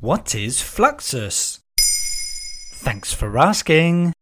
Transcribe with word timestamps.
What 0.00 0.32
is 0.32 0.58
Fluxus? 0.60 1.58
Thanks 2.74 3.12
for 3.12 3.36
asking. 3.36 4.12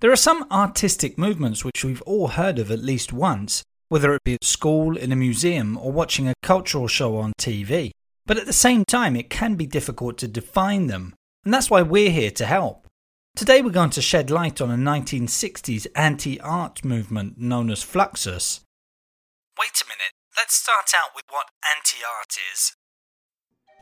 There 0.00 0.10
are 0.10 0.16
some 0.16 0.46
artistic 0.50 1.18
movements 1.18 1.62
which 1.62 1.84
we've 1.84 2.00
all 2.02 2.28
heard 2.28 2.58
of 2.58 2.70
at 2.70 2.78
least 2.78 3.12
once, 3.12 3.62
whether 3.90 4.14
it 4.14 4.24
be 4.24 4.32
at 4.32 4.44
school, 4.44 4.96
in 4.96 5.12
a 5.12 5.16
museum, 5.16 5.76
or 5.76 5.92
watching 5.92 6.26
a 6.26 6.32
cultural 6.42 6.88
show 6.88 7.18
on 7.18 7.34
TV. 7.38 7.90
But 8.24 8.38
at 8.38 8.46
the 8.46 8.54
same 8.54 8.86
time, 8.86 9.14
it 9.14 9.28
can 9.28 9.56
be 9.56 9.66
difficult 9.66 10.16
to 10.18 10.26
define 10.26 10.86
them, 10.86 11.12
and 11.44 11.52
that's 11.52 11.68
why 11.68 11.82
we're 11.82 12.10
here 12.10 12.30
to 12.30 12.46
help. 12.46 12.86
Today, 13.36 13.60
we're 13.60 13.72
going 13.72 13.90
to 13.90 14.00
shed 14.00 14.30
light 14.30 14.62
on 14.62 14.70
a 14.70 14.90
1960s 14.90 15.86
anti 15.94 16.40
art 16.40 16.82
movement 16.82 17.36
known 17.36 17.70
as 17.70 17.84
Fluxus. 17.84 18.60
Wait 19.60 19.82
a 19.82 19.84
minute, 19.84 20.14
let's 20.34 20.54
start 20.54 20.92
out 20.96 21.10
with 21.14 21.24
what 21.28 21.48
anti 21.62 21.98
art 22.02 22.38
is. 22.54 22.74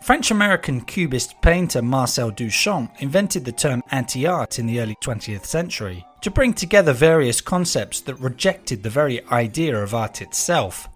French 0.02 0.30
American 0.30 0.80
Cubist 0.80 1.38
painter 1.42 1.82
Marcel 1.82 2.32
Duchamp 2.32 2.90
invented 3.00 3.44
the 3.44 3.52
term 3.52 3.82
anti 3.90 4.26
art 4.26 4.58
in 4.58 4.66
the 4.66 4.80
early 4.80 4.96
20th 5.04 5.44
century 5.44 6.04
to 6.22 6.30
bring 6.30 6.54
together 6.54 6.94
various 6.94 7.42
concepts 7.42 8.00
that 8.00 8.14
rejected 8.14 8.82
the 8.82 8.88
very 8.88 9.22
idea 9.26 9.76
of 9.76 9.94
art 9.94 10.22
itself. 10.22 10.88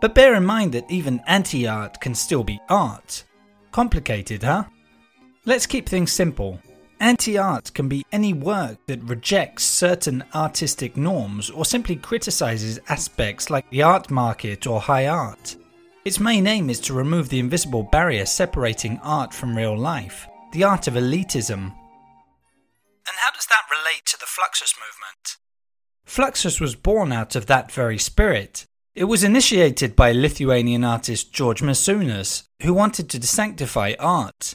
But 0.00 0.14
bear 0.14 0.34
in 0.34 0.44
mind 0.44 0.72
that 0.72 0.90
even 0.90 1.20
anti 1.26 1.68
art 1.68 2.00
can 2.00 2.14
still 2.14 2.42
be 2.42 2.60
art. 2.70 3.24
Complicated, 3.72 4.42
huh? 4.42 4.64
Let's 5.44 5.66
keep 5.66 5.86
things 5.86 6.10
simple. 6.10 6.58
Anti 7.00 7.36
art 7.36 7.74
can 7.74 7.88
be 7.88 8.06
any 8.10 8.32
work 8.32 8.78
that 8.86 9.02
rejects 9.02 9.64
certain 9.64 10.24
artistic 10.34 10.96
norms 10.96 11.50
or 11.50 11.66
simply 11.66 11.96
criticizes 11.96 12.80
aspects 12.88 13.50
like 13.50 13.68
the 13.68 13.82
art 13.82 14.10
market 14.10 14.66
or 14.66 14.80
high 14.80 15.08
art. 15.08 15.56
Its 16.04 16.20
main 16.20 16.46
aim 16.46 16.68
is 16.68 16.80
to 16.80 16.92
remove 16.92 17.30
the 17.30 17.38
invisible 17.38 17.82
barrier 17.82 18.26
separating 18.26 19.00
art 19.02 19.32
from 19.32 19.56
real 19.56 19.76
life, 19.76 20.28
the 20.52 20.62
art 20.62 20.86
of 20.86 20.94
elitism. 20.94 21.72
And 23.06 23.16
how 23.16 23.30
does 23.30 23.46
that 23.46 23.62
relate 23.70 24.04
to 24.06 24.18
the 24.18 24.26
Fluxus 24.26 24.74
movement? 24.76 25.38
Fluxus 26.06 26.60
was 26.60 26.74
born 26.74 27.10
out 27.10 27.34
of 27.34 27.46
that 27.46 27.72
very 27.72 27.96
spirit. 27.96 28.66
It 28.94 29.04
was 29.04 29.24
initiated 29.24 29.96
by 29.96 30.12
Lithuanian 30.12 30.84
artist 30.84 31.32
George 31.32 31.62
Maciunas, 31.62 32.44
who 32.60 32.74
wanted 32.74 33.08
to 33.08 33.18
desanctify 33.18 33.96
art. 33.98 34.54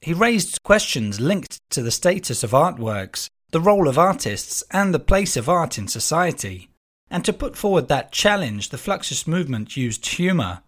He 0.00 0.14
raised 0.14 0.62
questions 0.62 1.18
linked 1.18 1.58
to 1.70 1.82
the 1.82 1.90
status 1.90 2.44
of 2.44 2.52
artworks, 2.52 3.28
the 3.50 3.60
role 3.60 3.88
of 3.88 3.98
artists, 3.98 4.62
and 4.70 4.94
the 4.94 5.00
place 5.00 5.36
of 5.36 5.48
art 5.48 5.76
in 5.76 5.88
society. 5.88 6.68
And 7.10 7.24
to 7.24 7.32
put 7.32 7.56
forward 7.56 7.88
that 7.88 8.12
challenge, 8.12 8.68
the 8.68 8.76
Fluxus 8.76 9.26
movement 9.26 9.76
used 9.76 10.06
humour, 10.06 10.62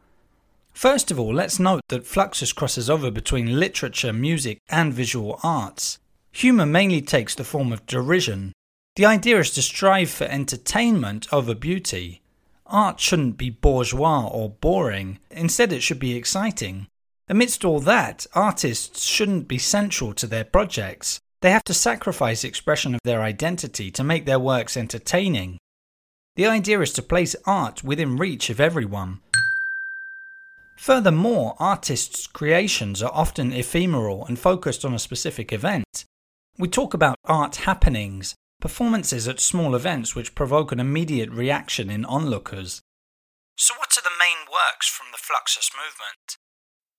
First 0.76 1.10
of 1.10 1.18
all, 1.18 1.32
let's 1.32 1.58
note 1.58 1.80
that 1.88 2.04
Fluxus 2.04 2.54
crosses 2.54 2.90
over 2.90 3.10
between 3.10 3.58
literature, 3.58 4.12
music, 4.12 4.60
and 4.68 4.92
visual 4.92 5.40
arts. 5.42 5.98
Humour 6.32 6.66
mainly 6.66 7.00
takes 7.00 7.34
the 7.34 7.44
form 7.44 7.72
of 7.72 7.86
derision. 7.86 8.52
The 8.96 9.06
idea 9.06 9.40
is 9.40 9.50
to 9.52 9.62
strive 9.62 10.10
for 10.10 10.24
entertainment 10.24 11.32
over 11.32 11.54
beauty. 11.54 12.20
Art 12.66 13.00
shouldn't 13.00 13.38
be 13.38 13.48
bourgeois 13.48 14.26
or 14.26 14.50
boring, 14.50 15.18
instead, 15.30 15.72
it 15.72 15.80
should 15.80 15.98
be 15.98 16.14
exciting. 16.14 16.88
Amidst 17.26 17.64
all 17.64 17.80
that, 17.80 18.26
artists 18.34 19.02
shouldn't 19.02 19.48
be 19.48 19.56
central 19.56 20.12
to 20.12 20.26
their 20.26 20.44
projects. 20.44 21.20
They 21.40 21.52
have 21.52 21.64
to 21.64 21.72
sacrifice 21.74 22.44
expression 22.44 22.94
of 22.94 23.00
their 23.02 23.22
identity 23.22 23.90
to 23.92 24.04
make 24.04 24.26
their 24.26 24.38
works 24.38 24.76
entertaining. 24.76 25.56
The 26.34 26.46
idea 26.46 26.82
is 26.82 26.92
to 26.92 27.02
place 27.02 27.34
art 27.46 27.82
within 27.82 28.18
reach 28.18 28.50
of 28.50 28.60
everyone, 28.60 29.22
Furthermore, 30.86 31.56
artists' 31.58 32.28
creations 32.28 33.02
are 33.02 33.10
often 33.12 33.52
ephemeral 33.52 34.24
and 34.24 34.38
focused 34.38 34.84
on 34.84 34.94
a 34.94 35.00
specific 35.00 35.52
event. 35.52 36.04
We 36.58 36.68
talk 36.68 36.94
about 36.94 37.16
art 37.24 37.56
happenings, 37.56 38.36
performances 38.60 39.26
at 39.26 39.40
small 39.40 39.74
events 39.74 40.14
which 40.14 40.36
provoke 40.36 40.70
an 40.70 40.78
immediate 40.78 41.30
reaction 41.30 41.90
in 41.90 42.04
onlookers. 42.04 42.82
So, 43.56 43.74
what 43.76 43.98
are 43.98 44.00
the 44.00 44.16
main 44.16 44.46
works 44.46 44.86
from 44.88 45.06
the 45.10 45.18
Fluxus 45.18 45.72
movement? 45.74 46.36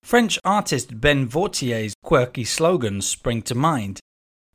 French 0.03 0.37
artist 0.43 0.99
Ben 0.99 1.25
Vautier's 1.25 1.93
quirky 2.03 2.43
slogans 2.43 3.07
spring 3.07 3.41
to 3.43 3.55
mind. 3.55 4.01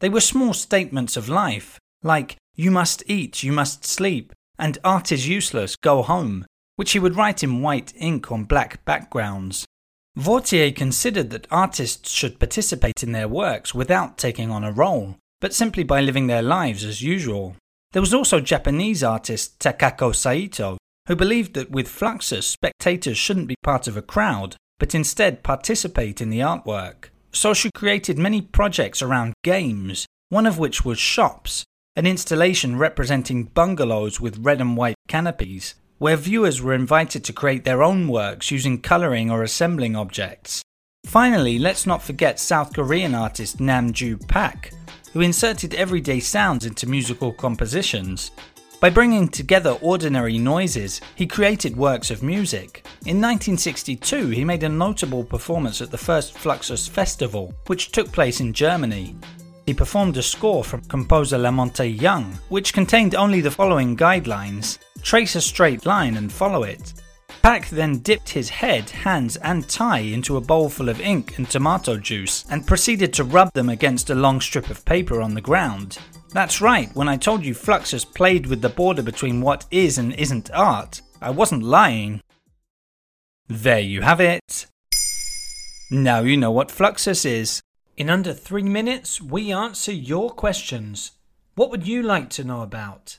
They 0.00 0.10
were 0.10 0.20
small 0.20 0.52
statements 0.52 1.16
of 1.16 1.30
life, 1.30 1.78
like, 2.02 2.36
You 2.54 2.70
must 2.70 3.02
eat, 3.06 3.42
you 3.42 3.52
must 3.52 3.86
sleep, 3.86 4.34
and 4.58 4.76
art 4.84 5.10
is 5.10 5.26
useless, 5.26 5.74
go 5.76 6.02
home 6.02 6.44
which 6.82 6.90
he 6.90 6.98
would 6.98 7.14
write 7.14 7.44
in 7.44 7.62
white 7.62 7.92
ink 7.96 8.32
on 8.32 8.42
black 8.42 8.84
backgrounds. 8.84 9.64
Vautier 10.18 10.74
considered 10.74 11.30
that 11.30 11.46
artists 11.48 12.10
should 12.10 12.40
participate 12.40 13.04
in 13.04 13.12
their 13.12 13.28
works 13.28 13.72
without 13.72 14.18
taking 14.18 14.50
on 14.50 14.64
a 14.64 14.72
role, 14.72 15.14
but 15.40 15.54
simply 15.54 15.84
by 15.84 16.00
living 16.00 16.26
their 16.26 16.42
lives 16.42 16.82
as 16.84 17.00
usual. 17.00 17.54
There 17.92 18.02
was 18.02 18.12
also 18.12 18.40
Japanese 18.40 19.04
artist 19.04 19.60
Takako 19.60 20.12
Saito, 20.12 20.76
who 21.06 21.14
believed 21.14 21.54
that 21.54 21.70
with 21.70 21.86
Fluxus, 21.86 22.42
spectators 22.42 23.16
shouldn't 23.16 23.46
be 23.46 23.54
part 23.62 23.86
of 23.86 23.96
a 23.96 24.02
crowd, 24.02 24.56
but 24.80 24.92
instead 24.92 25.44
participate 25.44 26.20
in 26.20 26.30
the 26.30 26.40
artwork. 26.40 27.10
So 27.30 27.54
she 27.54 27.70
created 27.76 28.18
many 28.18 28.40
projects 28.40 29.02
around 29.02 29.34
games, 29.44 30.04
one 30.30 30.46
of 30.46 30.58
which 30.58 30.84
was 30.84 30.98
Shops, 30.98 31.62
an 31.94 32.08
installation 32.08 32.76
representing 32.76 33.44
bungalows 33.44 34.20
with 34.20 34.44
red 34.44 34.60
and 34.60 34.76
white 34.76 34.96
canopies, 35.06 35.76
where 36.02 36.16
viewers 36.16 36.60
were 36.60 36.74
invited 36.74 37.22
to 37.22 37.32
create 37.32 37.62
their 37.62 37.80
own 37.80 38.08
works 38.08 38.50
using 38.50 38.76
colouring 38.76 39.30
or 39.30 39.44
assembling 39.44 39.94
objects. 39.94 40.60
Finally, 41.06 41.60
let's 41.60 41.86
not 41.86 42.02
forget 42.02 42.40
South 42.40 42.72
Korean 42.74 43.14
artist 43.14 43.60
Nam 43.60 43.92
June 43.92 44.18
Paik, 44.18 44.74
who 45.12 45.20
inserted 45.20 45.74
everyday 45.74 46.18
sounds 46.18 46.66
into 46.66 46.88
musical 46.88 47.32
compositions. 47.32 48.32
By 48.80 48.90
bringing 48.90 49.28
together 49.28 49.78
ordinary 49.80 50.38
noises, 50.38 51.00
he 51.14 51.24
created 51.24 51.76
works 51.76 52.10
of 52.10 52.24
music. 52.24 52.84
In 53.06 53.20
1962, 53.20 54.30
he 54.30 54.44
made 54.44 54.64
a 54.64 54.68
notable 54.68 55.22
performance 55.22 55.80
at 55.80 55.92
the 55.92 55.98
first 55.98 56.34
Fluxus 56.34 56.88
Festival, 56.88 57.54
which 57.68 57.92
took 57.92 58.10
place 58.10 58.40
in 58.40 58.52
Germany. 58.52 59.14
He 59.66 59.72
performed 59.72 60.16
a 60.16 60.22
score 60.22 60.64
from 60.64 60.80
composer 60.86 61.38
La 61.38 61.52
Monte 61.52 61.86
Young, 61.86 62.32
which 62.48 62.74
contained 62.74 63.14
only 63.14 63.40
the 63.40 63.52
following 63.52 63.96
guidelines 63.96 64.78
trace 65.02 65.34
a 65.34 65.40
straight 65.40 65.84
line 65.84 66.16
and 66.16 66.32
follow 66.32 66.62
it. 66.62 66.94
Paik 67.42 67.70
then 67.70 67.98
dipped 67.98 68.28
his 68.28 68.48
head, 68.48 68.88
hands, 68.88 69.36
and 69.36 69.68
tie 69.68 69.98
into 69.98 70.36
a 70.36 70.40
bowl 70.40 70.68
full 70.68 70.88
of 70.88 71.00
ink 71.00 71.38
and 71.38 71.50
tomato 71.50 71.96
juice 71.96 72.44
and 72.50 72.66
proceeded 72.66 73.12
to 73.14 73.24
rub 73.24 73.52
them 73.52 73.68
against 73.68 74.10
a 74.10 74.14
long 74.14 74.40
strip 74.40 74.70
of 74.70 74.84
paper 74.84 75.20
on 75.20 75.34
the 75.34 75.40
ground. 75.40 75.98
That's 76.30 76.60
right, 76.60 76.88
when 76.94 77.08
I 77.08 77.16
told 77.16 77.44
you 77.44 77.52
Fluxus 77.52 78.04
played 78.04 78.46
with 78.46 78.62
the 78.62 78.68
border 78.68 79.02
between 79.02 79.40
what 79.40 79.66
is 79.70 79.98
and 79.98 80.14
isn't 80.14 80.50
art, 80.52 81.02
I 81.20 81.30
wasn't 81.30 81.62
lying. 81.62 82.22
There 83.48 83.80
you 83.80 84.02
have 84.02 84.20
it. 84.20 84.66
Now 85.90 86.20
you 86.20 86.36
know 86.36 86.52
what 86.52 86.68
Fluxus 86.68 87.26
is. 87.26 87.60
In 87.96 88.08
under 88.08 88.32
three 88.32 88.62
minutes, 88.62 89.20
we 89.20 89.52
answer 89.52 89.92
your 89.92 90.30
questions. 90.30 91.12
What 91.54 91.70
would 91.70 91.86
you 91.86 92.02
like 92.02 92.30
to 92.30 92.44
know 92.44 92.62
about? 92.62 93.18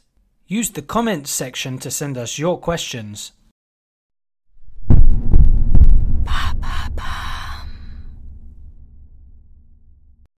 Use 0.59 0.69
the 0.69 0.83
comments 0.83 1.31
section 1.31 1.79
to 1.79 1.89
send 1.89 2.15
us 2.15 2.37
your 2.37 2.59
questions. 2.59 3.31